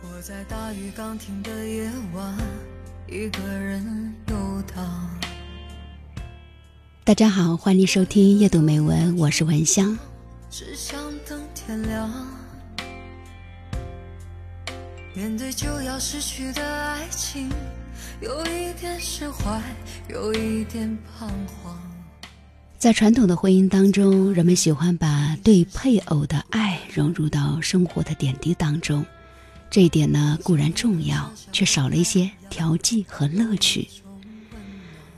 [0.00, 2.36] 我在大雨刚停的夜晚，
[3.08, 5.10] 一个人游荡。
[7.02, 9.98] 大家好，欢迎收听夜读美文，我是文香。
[10.48, 10.96] 只想
[11.28, 12.08] 等天亮。
[15.14, 17.50] 面对就要失去的爱情，
[18.20, 19.60] 有一点释怀，
[20.08, 21.76] 有一点彷徨。
[22.78, 29.04] 在传统的婚姻当中，人们喜欢把对配偶的爱融入到生活的点滴当中，
[29.70, 33.88] 这一点呢固然重要，却少了一些调剂和乐趣。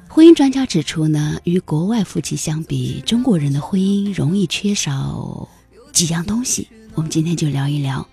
[0.08, 5.48] 婚姻专家指出呢，与国外夫妻相比，中国人的婚姻容易缺少
[5.92, 6.68] 几样东西。
[6.94, 8.06] 我们今天就聊一聊，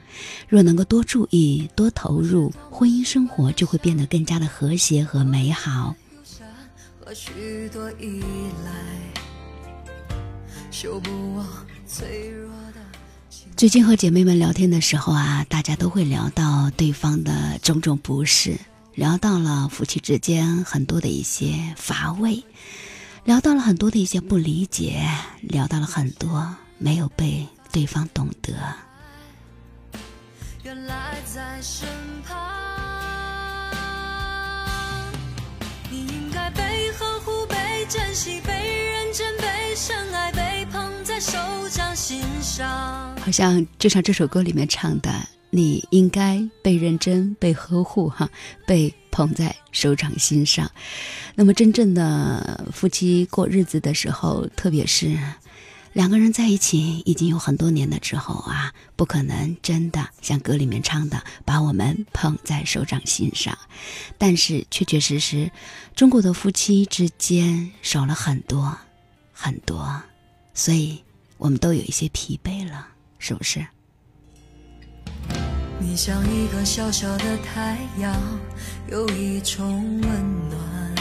[0.47, 5.95] 若能够多注意、多投入，婚姻生活就会变得更加的和谐和美好。
[7.03, 8.21] 和许多依
[8.63, 8.71] 赖，
[10.69, 11.45] 修不完
[11.87, 12.51] 脆弱
[13.57, 18.55] 最近和姐妹们聊天的时候啊，大家都会聊到对方的种种不适，
[18.93, 22.43] 聊到了夫妻之间很多的一些乏味，
[23.23, 25.09] 聊到了很多的一些不理解，
[25.41, 28.53] 聊到了很多没有被对方懂得。
[30.63, 31.87] 原来在身
[32.27, 32.56] 旁。
[41.19, 41.37] 手
[41.71, 45.11] 掌心上好像就像这首歌里面唱的，
[45.49, 48.29] 你应该被认真、被呵护，哈，
[48.67, 50.69] 被捧在手掌心上。
[51.35, 55.17] 那么，真正的夫妻过日子的时候，特别是
[55.93, 63.57] 两个人在一起已经有很多年了之后啊，不可能真的像歌里面唱的，把我们捧在手掌心上。
[64.19, 65.51] 但是，确确实实，
[65.95, 68.77] 中国的夫妻之间少了很多
[69.33, 70.01] 很多，
[70.53, 71.03] 所以
[71.37, 72.89] 我们都有一些疲惫了。
[73.19, 73.65] 是不是？
[75.79, 78.15] 你像一个小小的太阳，
[78.91, 80.95] 有一种温暖，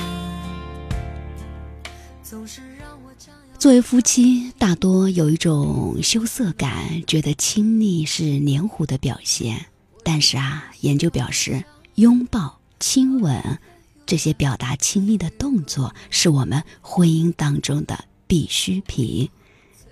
[2.23, 3.13] 总是让我
[3.59, 9.67] 作为夫妻，大多有一种羞涩感，觉得亲昵是黏糊的表现。
[10.03, 11.65] 但是啊，研究表示，
[11.97, 13.59] 拥抱、亲吻
[14.07, 19.29] 这些表达亲密的动作，是我们婚姻当中的必需品。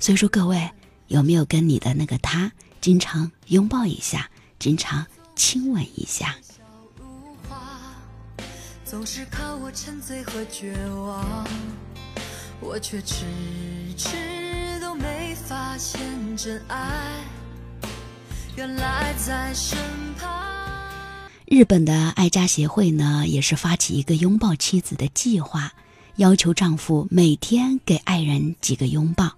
[0.05, 0.71] 所以说，各位。
[1.09, 4.29] 有没有跟你的那个他经常拥抱一下，
[4.59, 6.35] 经常亲吻一下？
[6.99, 7.05] 如
[7.49, 7.57] 花，
[8.85, 11.47] 总是看我沉醉和绝望，
[12.61, 13.25] 我却迟
[13.97, 15.99] 迟都没发现
[16.37, 17.23] 真爱，
[18.57, 19.79] 原来在身
[20.19, 20.31] 旁。
[21.47, 25.73] 日本的爱家协会呢，也是发起一个拥抱妻子的计划，
[26.17, 29.33] 要求丈夫每天给爱人几个拥抱。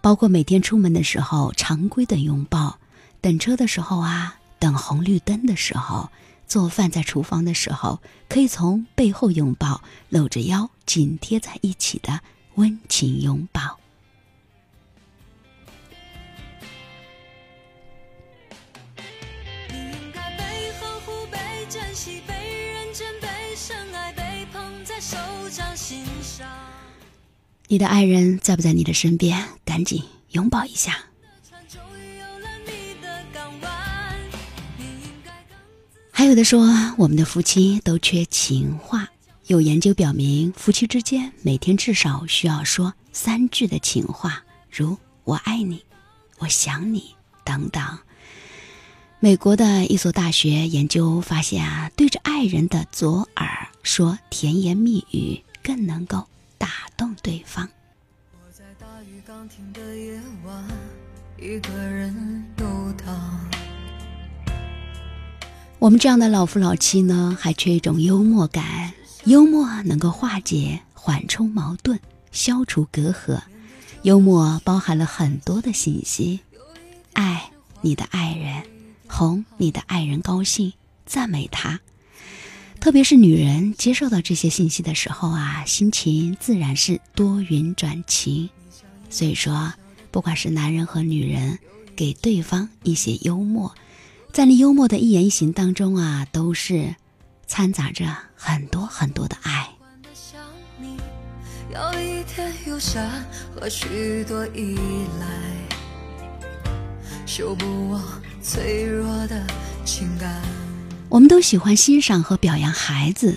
[0.00, 2.78] 包括每天出门的时候常规的拥抱，
[3.20, 6.10] 等车的时候啊，等红绿灯的时候，
[6.46, 12.20] 做饭在厨房的时候，可以从背后拥抱，搂着腰紧贴在一起的
[12.56, 13.78] 温情拥抱。
[19.72, 19.78] 你
[22.06, 22.39] 应
[27.68, 29.46] 你的爱人在不在你的身边？
[29.64, 30.98] 赶紧拥抱一下。
[36.10, 36.66] 还有的说，
[36.98, 39.08] 我们的夫妻都缺情话。
[39.46, 45.84] 有研究表明，夫妻之间每天至少需要说三句的情话，如“我爱你
[46.38, 47.82] ”“我想你”等等。
[49.22, 56.26] 美国的一所大学研究发现啊，对着爱人的左耳说甜言蜜语，更能够
[56.56, 57.68] 打动对方。
[58.32, 60.64] 我在大雨刚停的夜晚，
[61.38, 62.64] 一个人游
[63.04, 63.40] 荡。
[65.78, 68.94] 我们这样的老夫老妻呢，还缺一种幽默感。
[69.26, 72.00] 幽默能够化解、缓冲矛盾、
[72.32, 73.38] 消除隔阂。
[74.00, 76.40] 幽默包含了很多的信息：
[77.12, 77.50] 爱
[77.82, 78.62] 你的爱人，
[79.10, 80.72] 哄你的爱人高兴，
[81.04, 81.80] 赞美他。
[82.78, 88.48] 特别是女人接受到这些信息的时候啊，心情自然是多云转晴。
[89.10, 89.74] 所以说，
[90.10, 91.58] 不管是男人和女人，
[91.94, 93.74] 给对方一些幽默，
[94.32, 96.94] 在你幽默的一言一行当中啊，都是
[97.46, 99.68] 掺杂着很多很多的爱。
[99.78, 100.40] 惯的想
[100.80, 100.96] 你，
[101.74, 103.10] 要一点友善
[103.54, 104.78] 和许多依
[105.20, 105.26] 赖，
[107.26, 108.00] 修不完
[108.42, 109.46] 脆弱的
[109.84, 110.42] 情感。
[111.08, 113.36] 我们都喜欢欣赏和表扬孩子，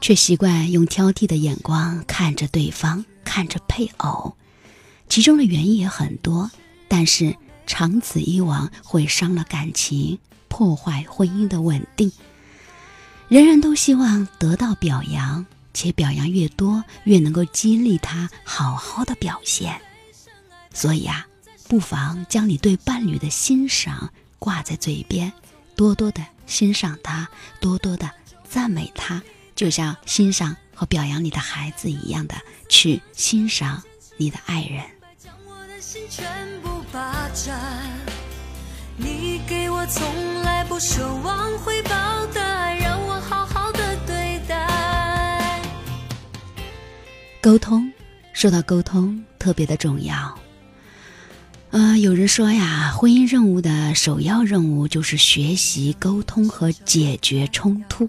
[0.00, 4.36] 却习惯用挑剔的眼光看着对方，看着配偶。
[5.08, 6.50] 其中的原因也很多，
[6.88, 7.36] 但是
[7.66, 10.18] 长此以往会伤了感情，
[10.48, 12.10] 破坏婚姻的稳定。
[13.28, 19.80] 人人都希望得到表扬，且表扬越多，越能够激励他好好的表现。
[20.74, 21.26] 所以啊，
[21.72, 25.32] 不妨将你对伴侣的欣赏挂在嘴边，
[25.74, 27.26] 多多的欣赏他，
[27.62, 28.10] 多多的
[28.46, 29.22] 赞美他，
[29.56, 32.34] 就像欣赏和表扬你的孩子一样的
[32.68, 33.82] 去欣赏
[34.18, 34.84] 你的爱人。
[38.98, 45.62] 你给我从来不奢望回报的爱，让我好好的对待。
[47.40, 47.90] 沟通，
[48.34, 50.38] 说到沟通，特别的重要。
[51.72, 58.06] 呃，有人说呀，婚姻任务的首要任务就是学习沟通和解决冲突，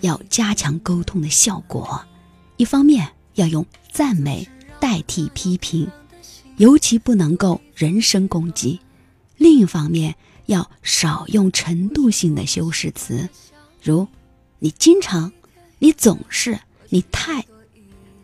[0.00, 2.04] 要加强沟通的效果。
[2.56, 4.48] 一方面要用赞美
[4.80, 5.88] 代替批评，
[6.56, 8.80] 尤其不能够人身攻击。
[9.36, 10.12] 另一方面，
[10.46, 13.28] 要少用程度性的修饰词，
[13.80, 14.08] 如
[14.58, 15.30] “你经常
[15.78, 16.58] ”“你总是
[16.90, 17.44] ”“你太”。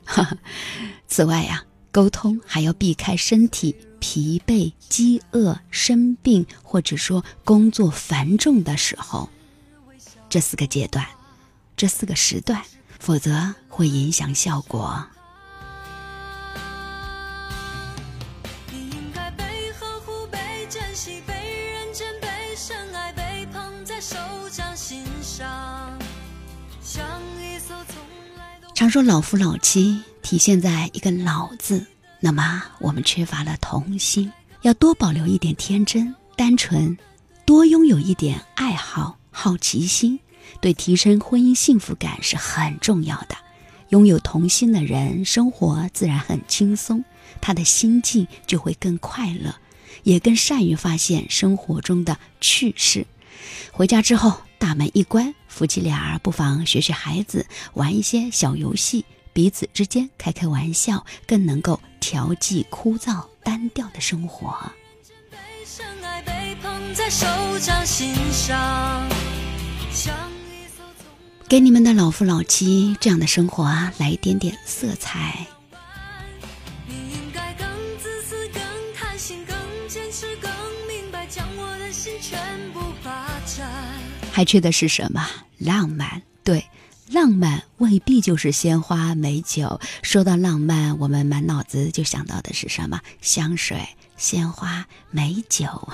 [1.07, 1.63] 此外呀，
[1.93, 9.29] 沟通还要避开身体疲惫、饥饿、生病，或者说工作繁重的时候，
[10.29, 11.07] 这四个阶段，
[11.77, 12.63] 这四个时段，
[12.99, 15.07] 否则会影响效果。
[28.75, 31.85] 常说老夫老妻体现在一个“老”字，
[32.21, 34.33] 那么我们缺乏了童心，
[34.63, 36.97] 要多保留一点天真、单纯，
[37.45, 40.19] 多拥有一点爱好、好奇心，
[40.61, 43.37] 对提升婚姻幸福感是很重要的。
[43.91, 47.05] 拥有童心的人，生活自然很轻松，
[47.41, 49.55] 他的心境就会更快乐，
[50.03, 53.07] 也更善于发现生活中的趣事。
[53.73, 54.41] 回家之后。
[54.61, 59.05] 大门一关，夫妻俩不妨学学孩子，玩一些小游戏，
[59.39, 64.53] 彼此之间开开玩笑，更能够调剂枯燥单调的生活。
[71.49, 75.47] 给你们的老夫老妻这样的生活啊，来一点点色彩。
[84.33, 85.25] 还缺的是什么？
[85.59, 86.21] 浪漫。
[86.43, 86.65] 对，
[87.11, 89.81] 浪漫未必就是鲜花美酒。
[90.03, 93.01] 说到浪漫，我们满脑子就想到的是什么？
[93.23, 95.89] 香水、鲜花、美酒。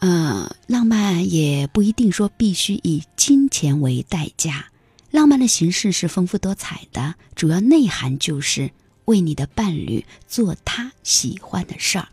[0.00, 4.66] 嗯， 浪漫也不一定说必须以金钱为代价。
[5.10, 8.70] 浪漫的形式是丰富多彩的，主要内涵就是
[9.04, 12.08] 为你的伴侣做他喜欢的事儿。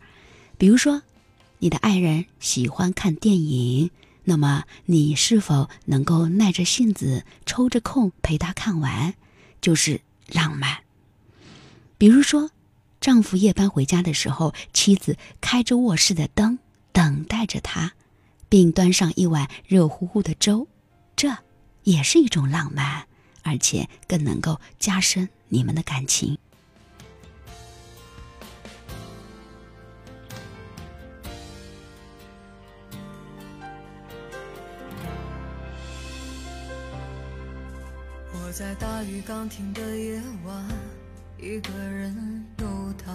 [0.58, 1.02] 比如说，
[1.58, 3.90] 你的爱人喜欢看电影。
[4.28, 9.14] 那么，你是否能够耐着性子抽着空陪他看完，
[9.60, 10.78] 就是浪漫。
[11.96, 12.50] 比如说，
[13.00, 16.58] 丈夫夜班回家的时候，妻子开着卧室的灯
[16.90, 17.92] 等待着他，
[18.48, 20.66] 并端上一碗热乎乎的粥，
[21.14, 21.38] 这
[21.84, 23.06] 也是一种浪漫，
[23.44, 26.36] 而且更能够加深你们的感情。
[38.58, 40.66] 在大雨刚停的夜晚，
[41.38, 42.66] 一个人游
[43.04, 43.14] 荡。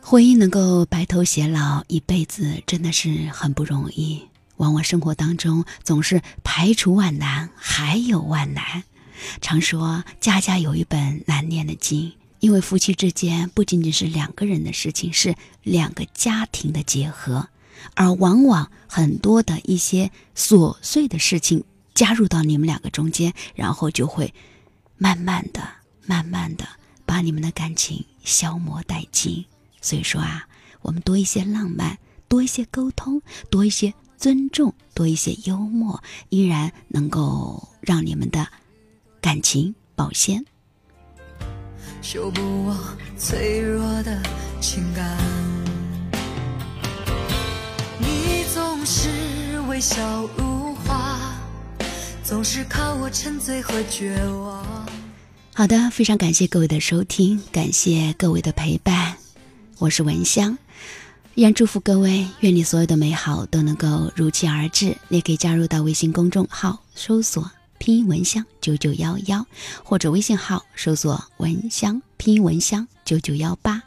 [0.00, 4.22] 婚姻能够白头偕老一辈子，真的是很不容易。
[4.58, 8.84] 往往生活当中总是排除万难，还有万难。
[9.40, 15.34] 常说家家有一本难念的经，因为夫妻之间不仅仅是两个人的事情，是
[15.64, 17.48] 两个家庭的结合，
[17.94, 21.64] 而往往很多的一些琐碎的事情。
[21.94, 24.32] 加入到你们两个中间，然后就会
[24.96, 25.60] 慢慢的、
[26.06, 26.66] 慢慢的
[27.04, 29.44] 把你们的感情消磨殆尽。
[29.80, 30.46] 所以说啊，
[30.80, 33.20] 我们多一些浪漫，多一些沟通，
[33.50, 38.46] 多一些尊重，多一些幽默，依然能够让你们的
[39.20, 40.44] 感情保鲜。
[42.00, 42.76] 修补我
[43.16, 44.20] 脆弱的
[44.60, 45.18] 情感，
[47.98, 51.18] 你总是微笑如花。
[52.24, 54.86] 总是靠我沉醉和绝望。
[55.54, 59.16] 好的，非常感谢各位的收听，感谢各位的陪伴，
[59.78, 60.56] 我是文香，
[61.34, 64.96] 依然祝福各位，愿你所有的美好都能够如期而至。
[65.08, 69.44] 你也可以加入到微信公众号，搜索拼音文香九九幺幺，
[69.82, 73.82] 或者微信号搜索文香拼音文香九九幺八。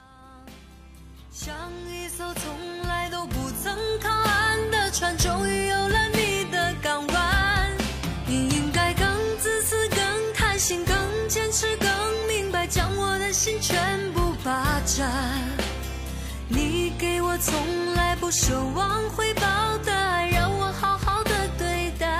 [18.25, 21.29] 不奢望回报的爱，让我好好的
[21.59, 22.19] 对待。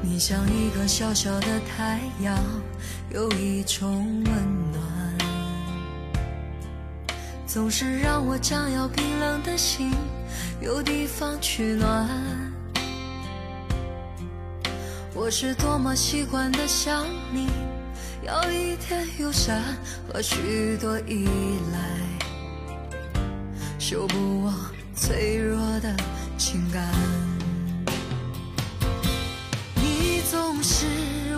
[0.00, 1.46] 你像一个小小的
[1.76, 2.38] 太阳，
[3.10, 4.32] 有一种温
[4.70, 5.18] 暖，
[7.44, 9.90] 总是让我将要冰冷的心
[10.60, 12.08] 有地方取暖。
[15.20, 17.48] 我是多么习惯的想你，
[18.24, 19.60] 要一点友善
[20.06, 21.26] 和许多依
[21.72, 21.80] 赖，
[23.80, 24.54] 修补我
[24.94, 25.92] 脆弱的
[26.38, 26.88] 情感。
[29.74, 30.86] 你总是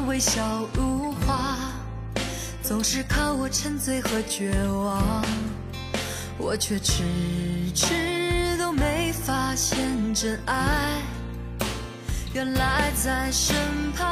[0.06, 1.56] 微笑如花，
[2.62, 5.24] 总是看我沉醉和绝望，
[6.36, 7.02] 我却迟
[7.74, 11.00] 迟都没发现真爱。
[12.32, 13.56] 原来在身
[13.92, 14.06] 旁，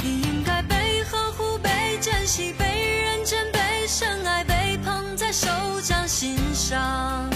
[0.00, 3.58] 你应该被呵护、被珍惜、被认真、被
[3.88, 5.48] 深爱、被捧在手
[5.82, 7.27] 掌心上，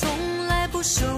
[0.00, 1.17] 从来不奢